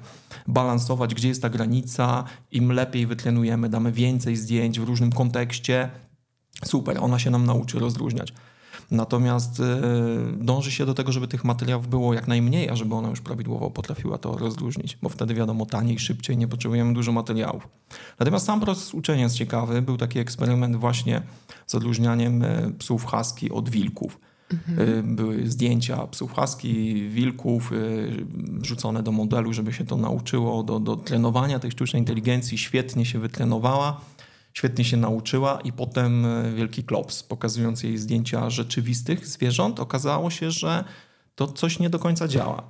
balansować, 0.46 1.14
gdzie 1.14 1.28
jest 1.28 1.42
ta 1.42 1.50
granica. 1.50 2.24
Im 2.52 2.72
lepiej 2.72 3.06
wytrenujemy, 3.06 3.68
damy 3.68 3.92
więcej 3.92 4.36
zdjęć 4.36 4.80
w 4.80 4.84
różnym 4.84 5.12
kontekście. 5.12 5.90
Super, 6.64 6.98
ona 7.00 7.18
się 7.18 7.30
nam 7.30 7.46
nauczy 7.46 7.78
rozróżniać. 7.78 8.32
Natomiast 8.90 9.60
e, 9.60 9.82
dąży 10.36 10.72
się 10.72 10.86
do 10.86 10.94
tego, 10.94 11.12
żeby 11.12 11.28
tych 11.28 11.44
materiałów 11.44 11.88
było 11.88 12.14
jak 12.14 12.28
najmniej, 12.28 12.70
a 12.70 12.76
żeby 12.76 12.94
ona 12.94 13.08
już 13.08 13.20
prawidłowo 13.20 13.70
potrafiła 13.70 14.18
to 14.18 14.38
rozluźnić, 14.38 14.98
bo 15.02 15.08
wtedy 15.08 15.34
wiadomo 15.34 15.66
taniej, 15.66 15.98
szybciej, 15.98 16.36
nie 16.36 16.48
potrzebujemy 16.48 16.94
dużo 16.94 17.12
materiałów. 17.12 17.68
Natomiast 18.18 18.46
sam 18.46 18.60
proces 18.60 18.94
uczenia 18.94 19.22
jest 19.22 19.36
ciekawy. 19.36 19.82
Był 19.82 19.96
taki 19.96 20.18
eksperyment 20.18 20.76
właśnie 20.76 21.22
z 21.66 21.74
odróżnianiem 21.74 22.42
e, 22.42 22.70
psów 22.78 23.04
husky 23.04 23.52
od 23.52 23.68
wilków. 23.68 24.20
Mhm. 24.52 25.16
Były 25.16 25.48
zdjęcia 25.50 26.06
psów 26.06 26.32
husky, 26.32 27.08
wilków 27.08 27.72
rzucone 28.62 29.02
do 29.02 29.12
modelu, 29.12 29.52
żeby 29.52 29.72
się 29.72 29.86
to 29.86 29.96
nauczyło 29.96 30.62
do, 30.62 30.80
do 30.80 30.96
trenowania 30.96 31.58
tej 31.58 31.70
sztucznej 31.70 32.02
inteligencji. 32.02 32.58
Świetnie 32.58 33.06
się 33.06 33.18
wytrenowała 33.18 34.00
świetnie 34.54 34.84
się 34.84 34.96
nauczyła 34.96 35.60
i 35.60 35.72
potem 35.72 36.26
e, 36.26 36.52
wielki 36.52 36.84
klops, 36.84 37.22
pokazując 37.22 37.82
jej 37.82 37.98
zdjęcia 37.98 38.50
rzeczywistych 38.50 39.26
zwierząt, 39.26 39.80
okazało 39.80 40.30
się, 40.30 40.50
że 40.50 40.84
to 41.34 41.46
coś 41.46 41.78
nie 41.78 41.90
do 41.90 41.98
końca 41.98 42.28
działa. 42.28 42.62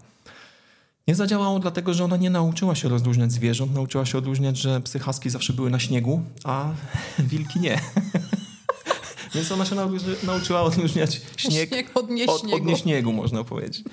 Nie 1.08 1.14
zadziałało 1.14 1.58
dlatego, 1.58 1.94
że 1.94 2.04
ona 2.04 2.16
nie 2.16 2.30
nauczyła 2.30 2.74
się 2.74 2.88
rozróżniać 2.88 3.32
zwierząt, 3.32 3.74
nauczyła 3.74 4.06
się 4.06 4.18
odróżniać, 4.18 4.58
że 4.58 4.80
psy 4.80 4.98
husky 4.98 5.30
zawsze 5.30 5.52
były 5.52 5.70
na 5.70 5.78
śniegu, 5.78 6.22
a 6.44 6.70
wilki 7.18 7.60
nie. 7.60 7.80
Więc 9.34 9.52
ona 9.52 9.64
się 9.64 9.76
nauczyła 10.22 10.62
odróżniać 10.62 11.20
śnieg, 11.36 11.68
śnieg 11.68 11.90
od 11.94 12.10
nieśniegu. 12.10 13.10
Od, 13.10 13.16
można 13.16 13.44
powiedzieć. 13.44 13.84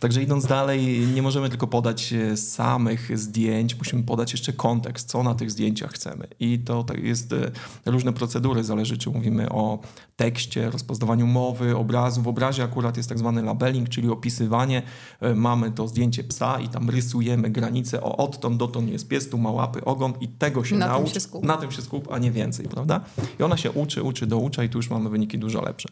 Także 0.00 0.22
idąc 0.22 0.46
dalej, 0.46 1.06
nie 1.14 1.22
możemy 1.22 1.48
tylko 1.48 1.66
podać 1.66 2.12
e, 2.12 2.36
samych 2.36 3.18
zdjęć, 3.18 3.78
musimy 3.78 4.02
podać 4.02 4.32
jeszcze 4.32 4.52
kontekst, 4.52 5.08
co 5.08 5.22
na 5.22 5.34
tych 5.34 5.50
zdjęciach 5.50 5.92
chcemy. 5.92 6.26
I 6.40 6.58
to 6.58 6.84
tak 6.84 7.02
jest 7.02 7.32
e, 7.32 7.50
różne 7.86 8.12
procedury, 8.12 8.64
zależy 8.64 8.98
czy 8.98 9.10
mówimy 9.10 9.48
o 9.48 9.78
tekście, 10.16 10.70
rozpoznawaniu 10.70 11.26
mowy, 11.26 11.76
obrazu. 11.76 12.22
W 12.22 12.28
obrazie 12.28 12.62
akurat 12.62 12.96
jest 12.96 13.08
tak 13.08 13.18
zwany 13.18 13.42
labeling, 13.42 13.88
czyli 13.88 14.10
opisywanie. 14.10 14.82
E, 15.20 15.34
mamy 15.34 15.70
to 15.70 15.88
zdjęcie 15.88 16.24
psa 16.24 16.60
i 16.60 16.68
tam 16.68 16.90
rysujemy 16.90 17.50
granicę, 17.50 18.02
o 18.02 18.16
odtąd 18.16 18.56
dotąd 18.56 18.90
jest 18.90 19.08
pies, 19.08 19.28
tu 19.28 19.38
ma 19.38 19.50
łapy, 19.50 19.84
ogon 19.84 20.12
i 20.20 20.28
tego 20.28 20.64
się 20.64 20.76
na 20.76 20.86
nauczy. 20.86 21.04
Tym 21.04 21.14
się 21.14 21.20
skup. 21.20 21.44
Na 21.44 21.56
tym 21.56 21.72
się 21.72 21.82
skup, 21.82 22.08
a 22.12 22.18
nie 22.18 22.30
więcej, 22.30 22.68
prawda? 22.68 23.00
I 23.40 23.42
ona 23.42 23.56
się 23.56 23.70
uczy, 23.70 24.02
uczy, 24.02 24.26
doucza 24.26 24.64
i 24.64 24.68
tu 24.68 24.78
już 24.78 24.87
mamy 24.90 25.10
wyniki 25.10 25.38
dużo 25.38 25.62
lepsze. 25.62 25.88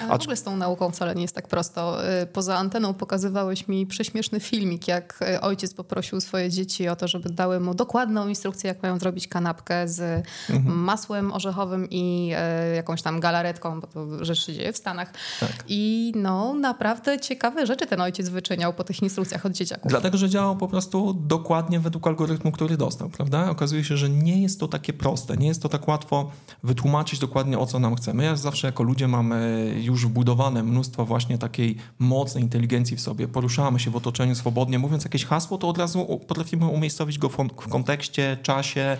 Ale 0.00 0.18
w 0.18 0.22
ogóle 0.22 0.36
z 0.36 0.42
tą 0.42 0.56
nauką 0.56 0.90
wcale 0.90 1.14
nie 1.14 1.22
jest 1.22 1.34
tak 1.34 1.48
prosto. 1.48 2.08
Y, 2.22 2.26
poza 2.26 2.56
anteną 2.56 2.94
pokazywałeś 2.94 3.68
mi 3.68 3.86
prześmieszny 3.86 4.40
filmik, 4.40 4.88
jak 4.88 5.20
y, 5.36 5.40
ojciec 5.40 5.74
poprosił 5.74 6.20
swoje 6.20 6.50
dzieci 6.50 6.88
o 6.88 6.96
to, 6.96 7.08
żeby 7.08 7.30
dały 7.30 7.60
mu 7.60 7.74
dokładną 7.74 8.28
instrukcję, 8.28 8.68
jak 8.68 8.82
mają 8.82 8.98
zrobić 8.98 9.28
kanapkę 9.28 9.88
z 9.88 10.26
mhm. 10.50 10.78
masłem 10.78 11.32
orzechowym 11.32 11.88
i 11.90 12.32
y, 12.72 12.76
jakąś 12.76 13.02
tam 13.02 13.20
galaretką, 13.20 13.80
bo 13.80 13.86
to 13.86 14.24
rzecz 14.24 14.46
się 14.46 14.52
dzieje 14.52 14.72
w 14.72 14.76
Stanach. 14.76 15.12
Tak. 15.40 15.64
I 15.68 16.12
no 16.16 16.54
naprawdę 16.54 17.20
ciekawe 17.20 17.66
rzeczy 17.66 17.86
ten 17.86 18.00
ojciec 18.00 18.28
wyczyniał 18.28 18.74
po 18.74 18.84
tych 18.84 19.02
instrukcjach 19.02 19.46
od 19.46 19.52
dzieciaków. 19.52 19.90
Dlatego, 19.90 20.18
że 20.18 20.28
działał 20.28 20.56
po 20.56 20.68
prostu 20.68 21.14
dokładnie 21.14 21.80
według 21.80 22.06
algorytmu, 22.06 22.52
który 22.52 22.76
dostał, 22.76 23.08
prawda? 23.08 23.50
Okazuje 23.50 23.84
się, 23.84 23.96
że 23.96 24.10
nie 24.10 24.42
jest 24.42 24.60
to 24.60 24.68
takie 24.68 24.92
proste, 24.92 25.36
nie 25.36 25.48
jest 25.48 25.62
to 25.62 25.68
tak 25.68 25.88
łatwo 25.88 26.30
wytłumaczyć 26.62 27.18
dokładnie 27.18 27.58
o 27.58 27.66
co 27.66 27.78
nam 27.78 27.94
chcemy. 27.94 28.24
Ja 28.24 28.36
zawsze 28.36 28.66
jako 28.66 28.82
ludzie 28.82 29.08
mamy 29.08 29.74
już 29.82 30.06
wbudowane 30.06 30.62
mnóstwo 30.62 31.04
właśnie 31.04 31.38
takiej 31.38 31.76
mocnej 31.98 32.44
inteligencji 32.44 32.96
w 32.96 33.00
sobie, 33.00 33.28
poruszamy 33.28 33.80
się 33.80 33.90
w 33.90 33.96
otoczeniu 33.96 34.34
swobodnie, 34.34 34.78
mówiąc 34.78 35.04
jakieś 35.04 35.24
hasło, 35.24 35.58
to 35.58 35.68
od 35.68 35.78
razu 35.78 36.20
potrafimy 36.28 36.66
umiejscowić 36.66 37.18
go 37.18 37.28
w 37.28 37.68
kontekście, 37.70 38.36
czasie, 38.42 38.96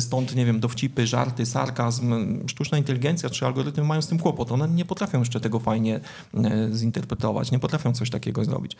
stąd, 0.00 0.34
nie 0.34 0.46
wiem, 0.46 0.60
dowcipy, 0.60 1.06
żarty, 1.06 1.46
sarkazm. 1.46 2.14
Sztuczna 2.46 2.78
inteligencja 2.78 3.30
czy 3.30 3.46
algorytmy 3.46 3.84
mają 3.84 4.02
z 4.02 4.06
tym 4.06 4.18
kłopot. 4.18 4.52
One 4.52 4.68
nie 4.68 4.84
potrafią 4.84 5.18
jeszcze 5.18 5.40
tego 5.40 5.60
fajnie 5.60 6.00
e, 6.34 6.68
zinterpretować, 6.72 7.50
nie 7.50 7.58
potrafią 7.58 7.92
coś 7.92 8.10
takiego 8.10 8.44
zrobić. 8.44 8.76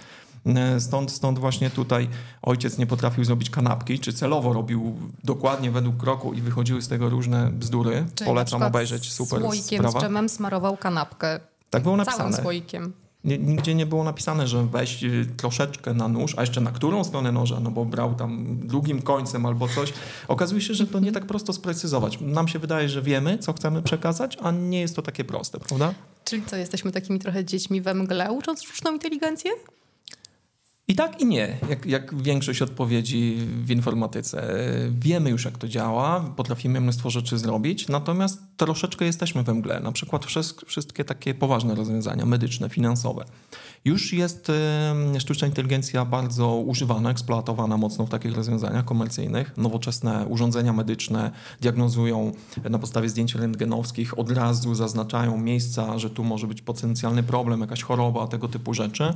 E, 0.46 0.80
stąd, 0.80 1.12
stąd 1.12 1.38
właśnie 1.38 1.70
tutaj 1.70 2.08
ojciec 2.42 2.78
nie 2.78 2.86
potrafił 2.86 3.24
zrobić 3.24 3.50
kanapki, 3.50 3.98
czy 3.98 4.12
celowo 4.12 4.52
robił 4.52 4.96
dokładnie 5.24 5.70
według 5.70 5.96
kroku 5.96 6.34
i 6.34 6.40
wychodziły 6.40 6.82
z 6.82 6.88
tego 6.88 7.08
różne 7.10 7.50
bzdury. 7.50 8.06
Czyli 8.14 8.28
Polecam 8.28 8.62
obejrzeć, 8.62 9.12
super 9.12 9.40
słoikiem 9.40 9.78
sprawa. 9.78 10.00
z 10.00 10.02
dżemem 10.02 10.28
smarował 10.28 10.76
kanapkę. 10.76 11.40
Tak 11.70 11.82
było 11.82 11.96
napisane. 11.96 12.18
Całym 12.18 12.42
słoikiem. 12.42 12.92
Nigdzie 13.24 13.74
nie 13.74 13.86
było 13.86 14.04
napisane, 14.04 14.48
że 14.48 14.66
weź 14.66 15.04
y, 15.04 15.26
troszeczkę 15.36 15.94
na 15.94 16.08
nóż, 16.08 16.34
a 16.36 16.40
jeszcze 16.40 16.60
na 16.60 16.72
którą 16.72 17.04
stronę 17.04 17.32
noża, 17.32 17.60
no 17.60 17.70
bo 17.70 17.84
brał 17.84 18.14
tam 18.14 18.58
drugim 18.58 19.02
końcem 19.02 19.46
albo 19.46 19.68
coś. 19.68 19.92
Okazuje 20.28 20.60
się, 20.60 20.74
że 20.74 20.86
to 20.86 21.00
nie 21.00 21.12
tak 21.12 21.26
prosto 21.26 21.52
sprecyzować. 21.52 22.18
Nam 22.20 22.48
się 22.48 22.58
wydaje, 22.58 22.88
że 22.88 23.02
wiemy, 23.02 23.38
co 23.38 23.52
chcemy 23.52 23.82
przekazać, 23.82 24.38
a 24.42 24.50
nie 24.50 24.80
jest 24.80 24.96
to 24.96 25.02
takie 25.02 25.24
proste, 25.24 25.58
prawda? 25.58 25.94
Czyli 26.24 26.42
co, 26.46 26.56
jesteśmy 26.56 26.92
takimi 26.92 27.18
trochę 27.18 27.44
dziećmi 27.44 27.80
we 27.80 27.94
mgle, 27.94 28.32
ucząc 28.32 28.62
sztuczną 28.62 28.92
inteligencję? 28.92 29.50
I 30.88 30.94
tak 30.94 31.20
i 31.20 31.26
nie, 31.26 31.58
jak, 31.70 31.86
jak 31.86 32.22
większość 32.22 32.62
odpowiedzi 32.62 33.36
w 33.64 33.70
informatyce. 33.70 34.58
Wiemy 34.90 35.30
już, 35.30 35.44
jak 35.44 35.58
to 35.58 35.68
działa, 35.68 36.20
potrafimy 36.36 36.80
mnóstwo 36.80 37.10
rzeczy 37.10 37.38
zrobić, 37.38 37.88
natomiast 37.88 38.53
troszeczkę 38.56 39.04
jesteśmy 39.04 39.42
we 39.42 39.54
mgle. 39.54 39.80
Na 39.80 39.92
przykład 39.92 40.26
wszystkie 40.66 41.04
takie 41.04 41.34
poważne 41.34 41.74
rozwiązania 41.74 42.26
medyczne, 42.26 42.68
finansowe. 42.68 43.24
Już 43.84 44.12
jest 44.12 44.52
sztuczna 45.18 45.48
inteligencja 45.48 46.04
bardzo 46.04 46.56
używana, 46.56 47.10
eksploatowana 47.10 47.76
mocno 47.76 48.06
w 48.06 48.10
takich 48.10 48.36
rozwiązaniach 48.36 48.84
komercyjnych. 48.84 49.56
Nowoczesne 49.56 50.26
urządzenia 50.26 50.72
medyczne 50.72 51.30
diagnozują 51.60 52.32
na 52.70 52.78
podstawie 52.78 53.08
zdjęć 53.08 53.34
rentgenowskich, 53.34 54.18
od 54.18 54.30
razu 54.30 54.74
zaznaczają 54.74 55.38
miejsca, 55.38 55.98
że 55.98 56.10
tu 56.10 56.24
może 56.24 56.46
być 56.46 56.62
potencjalny 56.62 57.22
problem, 57.22 57.60
jakaś 57.60 57.82
choroba, 57.82 58.26
tego 58.26 58.48
typu 58.48 58.74
rzeczy. 58.74 59.14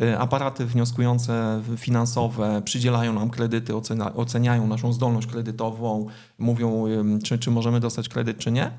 E, 0.00 0.18
aparaty 0.18 0.66
wnioskujące 0.66 1.62
finansowe 1.76 2.62
przydzielają 2.64 3.12
nam 3.12 3.30
kredyty, 3.30 3.72
oceniają 4.14 4.66
naszą 4.66 4.92
zdolność 4.92 5.26
kredytową, 5.26 6.06
mówią, 6.38 6.84
czy, 7.24 7.38
czy 7.38 7.50
możemy 7.50 7.80
dostać 7.80 8.08
kredyt, 8.08 8.38
czy 8.38 8.52
nie. 8.52 8.69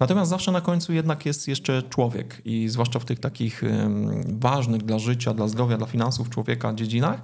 Natomiast 0.00 0.30
zawsze 0.30 0.52
na 0.52 0.60
końcu 0.60 0.92
jednak 0.92 1.26
jest 1.26 1.48
jeszcze 1.48 1.82
człowiek 1.82 2.42
i 2.44 2.68
zwłaszcza 2.68 2.98
w 2.98 3.04
tych 3.04 3.20
takich 3.20 3.62
ważnych 4.28 4.82
dla 4.82 4.98
życia, 4.98 5.34
dla 5.34 5.48
zdrowia, 5.48 5.76
dla 5.76 5.86
finansów 5.86 6.30
człowieka 6.30 6.74
dziedzinach, 6.74 7.22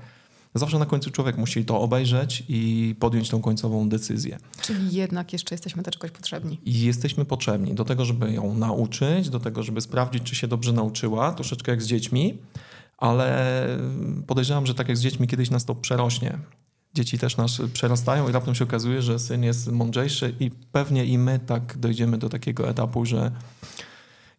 zawsze 0.55 0.79
na 0.79 0.87
końcu 0.87 1.11
człowiek 1.11 1.37
musi 1.39 1.65
to 1.65 1.81
obejrzeć 1.81 2.45
i 2.49 2.95
podjąć 2.99 3.31
tą 3.31 3.43
końcową 3.43 3.89
decyzję. 3.89 4.39
Czyli 4.61 4.95
jednak 4.97 5.33
jeszcze 5.33 5.55
jesteśmy 5.55 5.83
do 5.83 5.91
czegoś 5.91 6.11
potrzebni. 6.11 6.61
I 6.65 6.81
jesteśmy 6.81 7.25
potrzebni 7.25 7.75
do 7.75 7.85
tego, 7.85 8.05
żeby 8.05 8.33
ją 8.33 8.55
nauczyć, 8.55 9.29
do 9.29 9.41
tego, 9.41 9.63
żeby 9.63 9.81
sprawdzić, 9.81 10.23
czy 10.23 10.35
się 10.35 10.49
dobrze 10.49 10.73
nauczyła, 10.73 11.33
troszeczkę 11.33 11.73
jak 11.73 11.83
z 11.83 11.87
dziećmi, 11.87 12.39
ale 12.99 13.69
podejrzewam, 14.27 14.67
że 14.67 14.75
tak 14.75 14.89
jak 14.89 14.97
z 14.97 15.01
dziećmi 15.01 15.29
kiedyś 15.29 15.51
nas 15.51 15.65
to 15.65 15.75
przerośnie 15.75 16.39
dzieci 16.95 17.19
też 17.19 17.37
nas 17.37 17.63
przerastają 17.73 18.29
i 18.29 18.33
raptem 18.33 18.55
się 18.55 18.65
okazuje, 18.65 19.03
że 19.03 19.19
syn 19.19 19.43
jest 19.43 19.73
mądrzejszy 19.73 20.35
i 20.41 20.51
pewnie 20.51 21.05
i 21.05 21.19
my 21.19 21.41
tak 21.47 21.79
dojdziemy 21.79 22.19
do 22.19 22.29
takiego 22.29 22.69
etapu, 22.69 23.07
że 23.07 23.31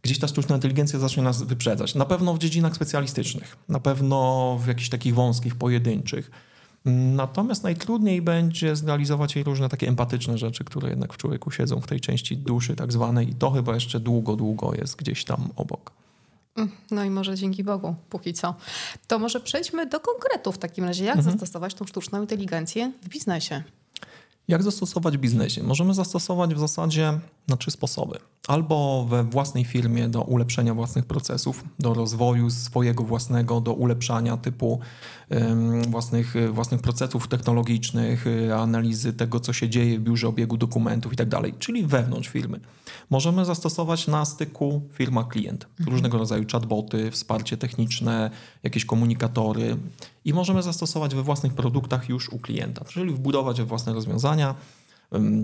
gdzieś 0.02 0.20
ta 0.20 0.28
sztuczna 0.28 0.56
inteligencja 0.56 1.00
zacznie 1.00 1.24
nas 1.24 1.44
wyprzedzać. 1.44 1.96
Na 1.96 2.06
pewno 2.06 2.34
w 2.34 2.40
dziedzinach 2.40 2.76
specjalistycznych, 2.76 3.58
na 3.70 3.80
pewno 3.80 4.60
w 4.64 4.68
jakichś 4.68 4.90
takich 4.90 5.16
wąskich, 5.16 5.56
pojedynczych. 5.56 6.32
Natomiast 7.16 7.64
najtrudniej 7.64 8.22
będzie 8.22 8.76
zrealizować 8.76 9.36
jej 9.36 9.44
różne 9.44 9.70
takie 9.70 9.88
empatyczne 9.88 10.38
rzeczy, 10.38 10.64
które 10.64 10.90
jednak 10.90 11.14
w 11.14 11.18
człowieku 11.18 11.52
siedzą 11.52 11.82
w 11.82 11.88
tej 11.88 12.00
części 12.00 12.38
duszy 12.38 12.76
tak 12.76 12.94
zwanej 12.94 13.30
i 13.30 13.36
to 13.36 13.52
chyba 13.52 13.74
jeszcze 13.74 14.00
długo, 14.00 14.36
długo 14.36 14.76
jest 14.76 14.96
gdzieś 14.96 15.26
tam 15.26 15.50
obok. 15.56 16.05
No 16.92 17.04
i 17.04 17.10
może 17.10 17.36
dzięki 17.36 17.64
Bogu, 17.64 17.96
póki 18.10 18.34
co. 18.34 18.56
To 19.08 19.20
może 19.20 19.40
przejdźmy 19.40 19.86
do 19.86 20.00
konkretu 20.00 20.52
w 20.52 20.58
takim 20.58 20.86
razie. 20.86 21.06
Jak 21.06 21.18
mhm. 21.18 21.32
zastosować 21.32 21.74
tą 21.74 21.86
sztuczną 21.86 22.22
inteligencję 22.22 22.92
w 23.02 23.10
biznesie? 23.10 23.64
Jak 24.48 24.64
zastosować 24.64 25.18
w 25.18 25.20
biznesie? 25.20 25.64
Możemy 25.64 25.94
zastosować 25.94 26.56
w 26.56 26.60
zasadzie 26.60 27.20
na 27.48 27.58
trzy 27.58 27.72
sposoby. 27.72 28.20
Albo 28.48 29.06
we 29.10 29.24
własnej 29.24 29.66
firmie 29.66 30.10
do 30.10 30.22
ulepszenia 30.22 30.74
własnych 30.74 31.06
procesów, 31.06 31.64
do 31.80 31.94
rozwoju 31.94 32.50
swojego 32.50 33.04
własnego, 33.04 33.62
do 33.62 33.74
ulepszania 33.74 34.38
typu 34.38 34.80
własnych, 35.88 36.34
własnych 36.52 36.82
procesów 36.82 37.28
technologicznych, 37.28 38.28
y, 38.28 38.56
analizy 38.56 39.14
tego, 39.14 39.40
co 39.40 39.54
się 39.54 39.70
dzieje 39.70 40.00
w 40.00 40.02
biurze 40.02 40.28
obiegu 40.28 40.58
dokumentów 40.58 41.12
itd., 41.12 41.42
tak 41.42 41.60
czyli 41.60 41.86
wewnątrz 41.86 42.30
firmy. 42.30 42.60
Możemy 43.10 43.46
zastosować 43.46 44.08
na 44.08 44.26
styku 44.26 44.82
firma-klient. 44.92 45.66
Mhm. 45.80 45.90
Różnego 45.90 46.18
rodzaju 46.18 46.46
chatboty, 46.52 47.12
wsparcie 47.12 47.58
techniczne, 47.58 48.32
jakieś 48.64 48.86
komunikatory 48.86 49.78
i 50.26 50.34
możemy 50.34 50.64
zastosować 50.64 51.16
we 51.16 51.24
własnych 51.24 51.54
produktach 51.54 52.10
już 52.10 52.30
u 52.30 52.40
klienta, 52.40 52.86
czyli 52.86 53.14
wbudować 53.14 53.58
we 53.58 53.66
własne 53.66 53.94
rozwiązania, 53.94 54.35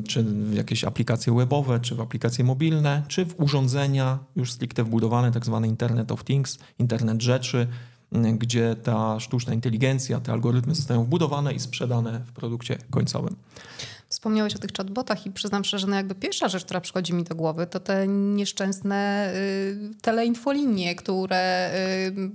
czy 0.08 0.24
w 0.24 0.54
jakieś 0.54 0.84
aplikacje 0.84 1.34
webowe, 1.34 1.80
czy 1.80 1.96
w 1.96 2.02
aplikacje 2.02 2.44
mobilne, 2.44 3.04
czy 3.08 3.26
w 3.26 3.40
urządzenia 3.40 4.20
już 4.36 4.52
stricte 4.52 4.84
wbudowane, 4.84 5.32
tak 5.32 5.46
zwany 5.46 5.68
Internet 5.68 6.12
of 6.12 6.24
Things, 6.24 6.60
Internet 6.80 7.22
Rzeczy, 7.22 7.68
gdzie 8.12 8.76
ta 8.84 9.20
sztuczna 9.20 9.54
inteligencja, 9.54 10.20
te 10.20 10.32
algorytmy 10.32 10.76
zostają 10.76 11.04
wbudowane 11.04 11.54
i 11.54 11.60
sprzedane 11.60 12.22
w 12.26 12.32
produkcie 12.32 12.78
końcowym. 12.90 13.36
Wspomniałeś 14.10 14.56
o 14.56 14.60
tych 14.60 14.72
chatbotach 14.78 15.26
i 15.26 15.32
przyznam 15.32 15.64
szczerze, 15.64 15.88
no 15.88 15.96
jakby 15.96 16.16
pierwsza 16.16 16.50
rzecz, 16.50 16.66
która 16.66 16.82
przychodzi 16.82 17.14
mi 17.14 17.24
do 17.24 17.36
głowy, 17.36 17.68
to 17.68 17.80
te 17.80 18.08
nieszczęsne 18.08 19.32
y, 19.36 19.92
teleinfolinie, 20.02 20.96
które 20.96 21.72
y, 22.08 22.32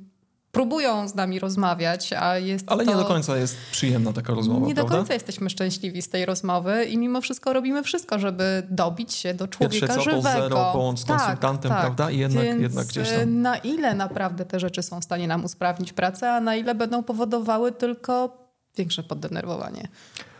próbują 0.56 1.08
z 1.08 1.14
nami 1.14 1.38
rozmawiać, 1.38 2.12
a 2.12 2.38
jest 2.38 2.64
Ale 2.68 2.84
to... 2.84 2.90
nie 2.90 2.96
do 2.96 3.04
końca 3.04 3.36
jest 3.36 3.56
przyjemna 3.70 4.12
taka 4.12 4.34
rozmowa, 4.34 4.66
Nie 4.66 4.74
prawda? 4.74 4.90
do 4.92 4.98
końca 4.98 5.14
jesteśmy 5.14 5.50
szczęśliwi 5.50 6.02
z 6.02 6.08
tej 6.08 6.26
rozmowy 6.26 6.84
i 6.84 6.98
mimo 6.98 7.20
wszystko 7.20 7.52
robimy 7.52 7.82
wszystko, 7.82 8.18
żeby 8.18 8.66
dobić 8.70 9.14
się 9.14 9.34
do 9.34 9.48
człowieka 9.48 9.86
Pierwsze 9.86 10.04
co, 10.04 10.10
żywego. 10.10 10.40
zero, 10.40 10.70
połącz 10.72 11.00
z 11.00 11.04
tak, 11.04 11.18
konsultantem, 11.18 11.70
tak. 11.70 11.80
prawda? 11.80 12.10
I 12.10 12.18
jednak, 12.18 12.44
Więc 12.44 12.62
jednak 12.62 12.86
gdzieś 12.86 13.08
e, 13.12 13.18
tam... 13.18 13.42
na 13.42 13.56
ile 13.56 13.94
naprawdę 13.94 14.44
te 14.44 14.60
rzeczy 14.60 14.82
są 14.82 15.00
w 15.00 15.04
stanie 15.04 15.28
nam 15.28 15.44
usprawnić 15.44 15.92
pracę, 15.92 16.32
a 16.32 16.40
na 16.40 16.56
ile 16.56 16.74
będą 16.74 17.02
powodowały 17.02 17.72
tylko 17.72 18.36
większe 18.76 19.02
poddenerwowanie. 19.02 19.88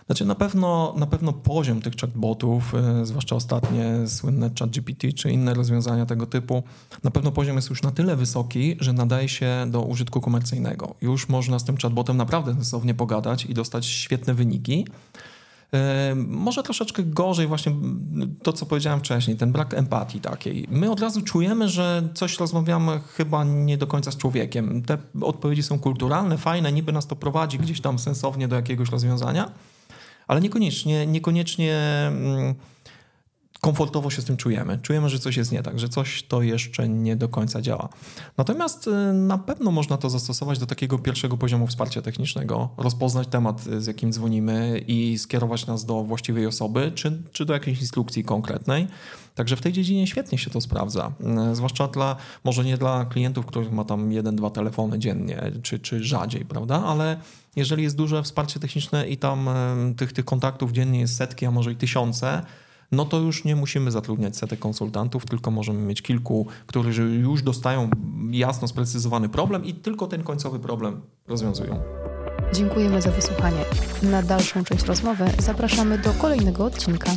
Znaczy 0.07 0.25
na 0.25 0.35
pewno, 0.35 0.95
na 0.97 1.07
pewno 1.07 1.33
poziom 1.33 1.81
tych 1.81 1.97
chatbotów, 1.97 2.75
e, 2.75 3.07
zwłaszcza 3.07 3.37
ostatnie 3.37 3.95
słynne 4.07 4.51
ChatGPT 4.59 5.13
czy 5.13 5.31
inne 5.31 5.55
rozwiązania 5.55 6.07
tego 6.07 6.27
typu, 6.27 6.63
na 7.05 7.11
pewno 7.11 7.33
poziom 7.33 7.57
jest 7.57 7.71
już 7.71 7.83
na 7.83 7.91
tyle 7.91 8.17
wysoki, 8.17 8.77
że 8.81 8.93
nadaje 8.93 9.29
się 9.29 9.67
do 9.69 9.83
użytku 9.83 10.21
komercyjnego. 10.21 10.95
Już 11.01 11.29
można 11.29 11.59
z 11.59 11.65
tym 11.65 11.77
chatbotem 11.77 12.17
naprawdę 12.17 12.55
sensownie 12.55 12.95
pogadać 12.95 13.45
i 13.45 13.55
dostać 13.55 13.87
świetne 13.87 14.35
wyniki. 14.35 14.87
E, 15.75 16.15
Może 16.17 16.63
troszeczkę 16.63 17.03
gorzej 17.03 17.47
właśnie 17.47 17.73
to, 18.43 18.53
co 18.53 18.67
powiedziałem 18.67 19.01
wcześniej, 19.01 19.37
ten 19.37 19.53
brak 19.53 19.75
empatii 19.75 20.21
takiej. 20.21 20.67
My 20.71 20.91
od 20.91 21.01
razu 21.01 21.23
czujemy, 21.23 21.69
że 21.69 22.09
coś 22.15 22.39
rozmawiamy 22.39 23.01
chyba 23.17 23.45
nie 23.45 23.79
do 23.79 23.87
końca 23.87 24.11
z 24.11 24.17
człowiekiem. 24.17 24.83
Te 24.83 24.99
odpowiedzi 25.21 25.63
są 25.63 25.79
kulturalne, 25.79 26.39
fajne, 26.39 26.73
niby 26.73 26.93
nas 26.93 27.07
to 27.07 27.17
prowadzi 27.17 27.59
gdzieś 27.59 27.81
tam 27.81 27.99
sensownie 27.99 28.49
do 28.49 28.57
jakiegoś 28.57 28.91
rozwiązania, 28.91 29.51
ale 30.27 30.41
niekoniecznie, 30.41 31.07
niekoniecznie 31.07 31.75
mm, 32.09 32.55
komfortowo 33.67 34.11
się 34.11 34.23
z 34.23 34.25
tym 34.25 34.37
czujemy. 34.37 34.79
Czujemy, 34.83 35.09
że 35.09 35.19
coś 35.19 35.37
jest 35.37 35.53
nie 35.53 35.63
tak, 35.63 35.79
że 35.79 35.89
coś 35.89 36.23
to 36.23 36.43
jeszcze 36.43 36.89
nie 36.89 37.17
do 37.17 37.29
końca 37.29 37.63
działa. 37.63 37.89
Natomiast 38.37 38.87
y, 38.87 39.13
na 39.13 39.39
pewno 39.39 39.71
można 39.71 39.97
to 39.97 40.11
zastosować 40.11 40.59
do 40.59 40.67
takiego 40.67 40.99
pierwszego 40.99 41.37
poziomu 41.37 41.67
wsparcia 41.67 42.03
technicznego, 42.03 42.69
rozpoznać 42.77 43.29
temat, 43.29 43.67
y, 43.67 43.81
z 43.81 43.87
jakim 43.87 44.13
dzwonimy 44.13 44.85
i 44.87 45.19
skierować 45.19 45.67
nas 45.67 45.85
do 45.85 46.03
właściwej 46.03 46.47
osoby, 46.47 46.93
czy, 46.95 47.23
czy 47.33 47.45
do 47.45 47.55
jakiejś 47.55 47.81
instrukcji 47.81 48.25
konkretnej. 48.25 48.87
Także 49.35 49.57
w 49.57 49.61
tej 49.61 49.73
dziedzinie 49.73 50.07
świetnie 50.07 50.39
się 50.39 50.51
to 50.51 50.61
sprawdza. 50.61 51.13
Y, 51.53 51.57
Zwłaszcza 51.57 51.89
dla, 51.89 52.17
może 52.45 52.65
nie 52.65 52.77
dla 52.77 53.05
klientów, 53.05 53.47
których 53.47 53.73
ma 53.73 53.85
tam 53.85 54.13
jeden, 54.13 54.37
dwa 54.37 54.51
telefony 54.51 54.99
dziennie, 54.99 55.53
czy, 55.63 55.79
czy 55.79 56.05
rzadziej, 56.05 56.45
prawda? 56.45 56.85
Ale 56.85 57.21
jeżeli 57.57 57.83
jest 57.83 57.97
duże 57.97 58.23
wsparcie 58.23 58.61
techniczne 58.61 59.09
i 59.09 59.17
tam 59.17 59.49
tych, 59.97 60.13
tych 60.13 60.25
kontaktów 60.25 60.73
dziennie 60.73 61.01
jest 61.01 61.17
setki, 61.17 61.47
a 61.47 61.51
może 61.51 61.73
i 61.73 61.77
tysiące, 61.77 62.43
no 62.93 63.05
to 63.05 63.19
już 63.19 63.45
nie 63.45 63.57
musimy 63.57 63.91
zatrudniać 63.91 64.37
setek 64.37 64.59
konsultantów, 64.59 65.27
tylko 65.27 65.51
możemy 65.51 65.79
mieć 65.79 66.03
kilku, 66.03 66.47
którzy 66.67 67.03
już 67.03 67.43
dostają 67.43 67.91
jasno 68.31 68.69
sprecyzowany 68.69 69.29
problem 69.29 69.65
i 69.65 69.75
tylko 69.75 70.07
ten 70.07 70.23
końcowy 70.23 70.59
problem 70.59 71.01
rozwiązują. 71.27 71.83
Dziękujemy 72.53 73.03
za 73.03 73.11
wysłuchanie. 73.11 73.65
Na 74.03 74.23
dalszą 74.23 74.65
część 74.65 74.85
rozmowy 74.85 75.25
zapraszamy 75.39 75.99
do 75.99 76.13
kolejnego 76.13 76.65
odcinka. 76.65 77.11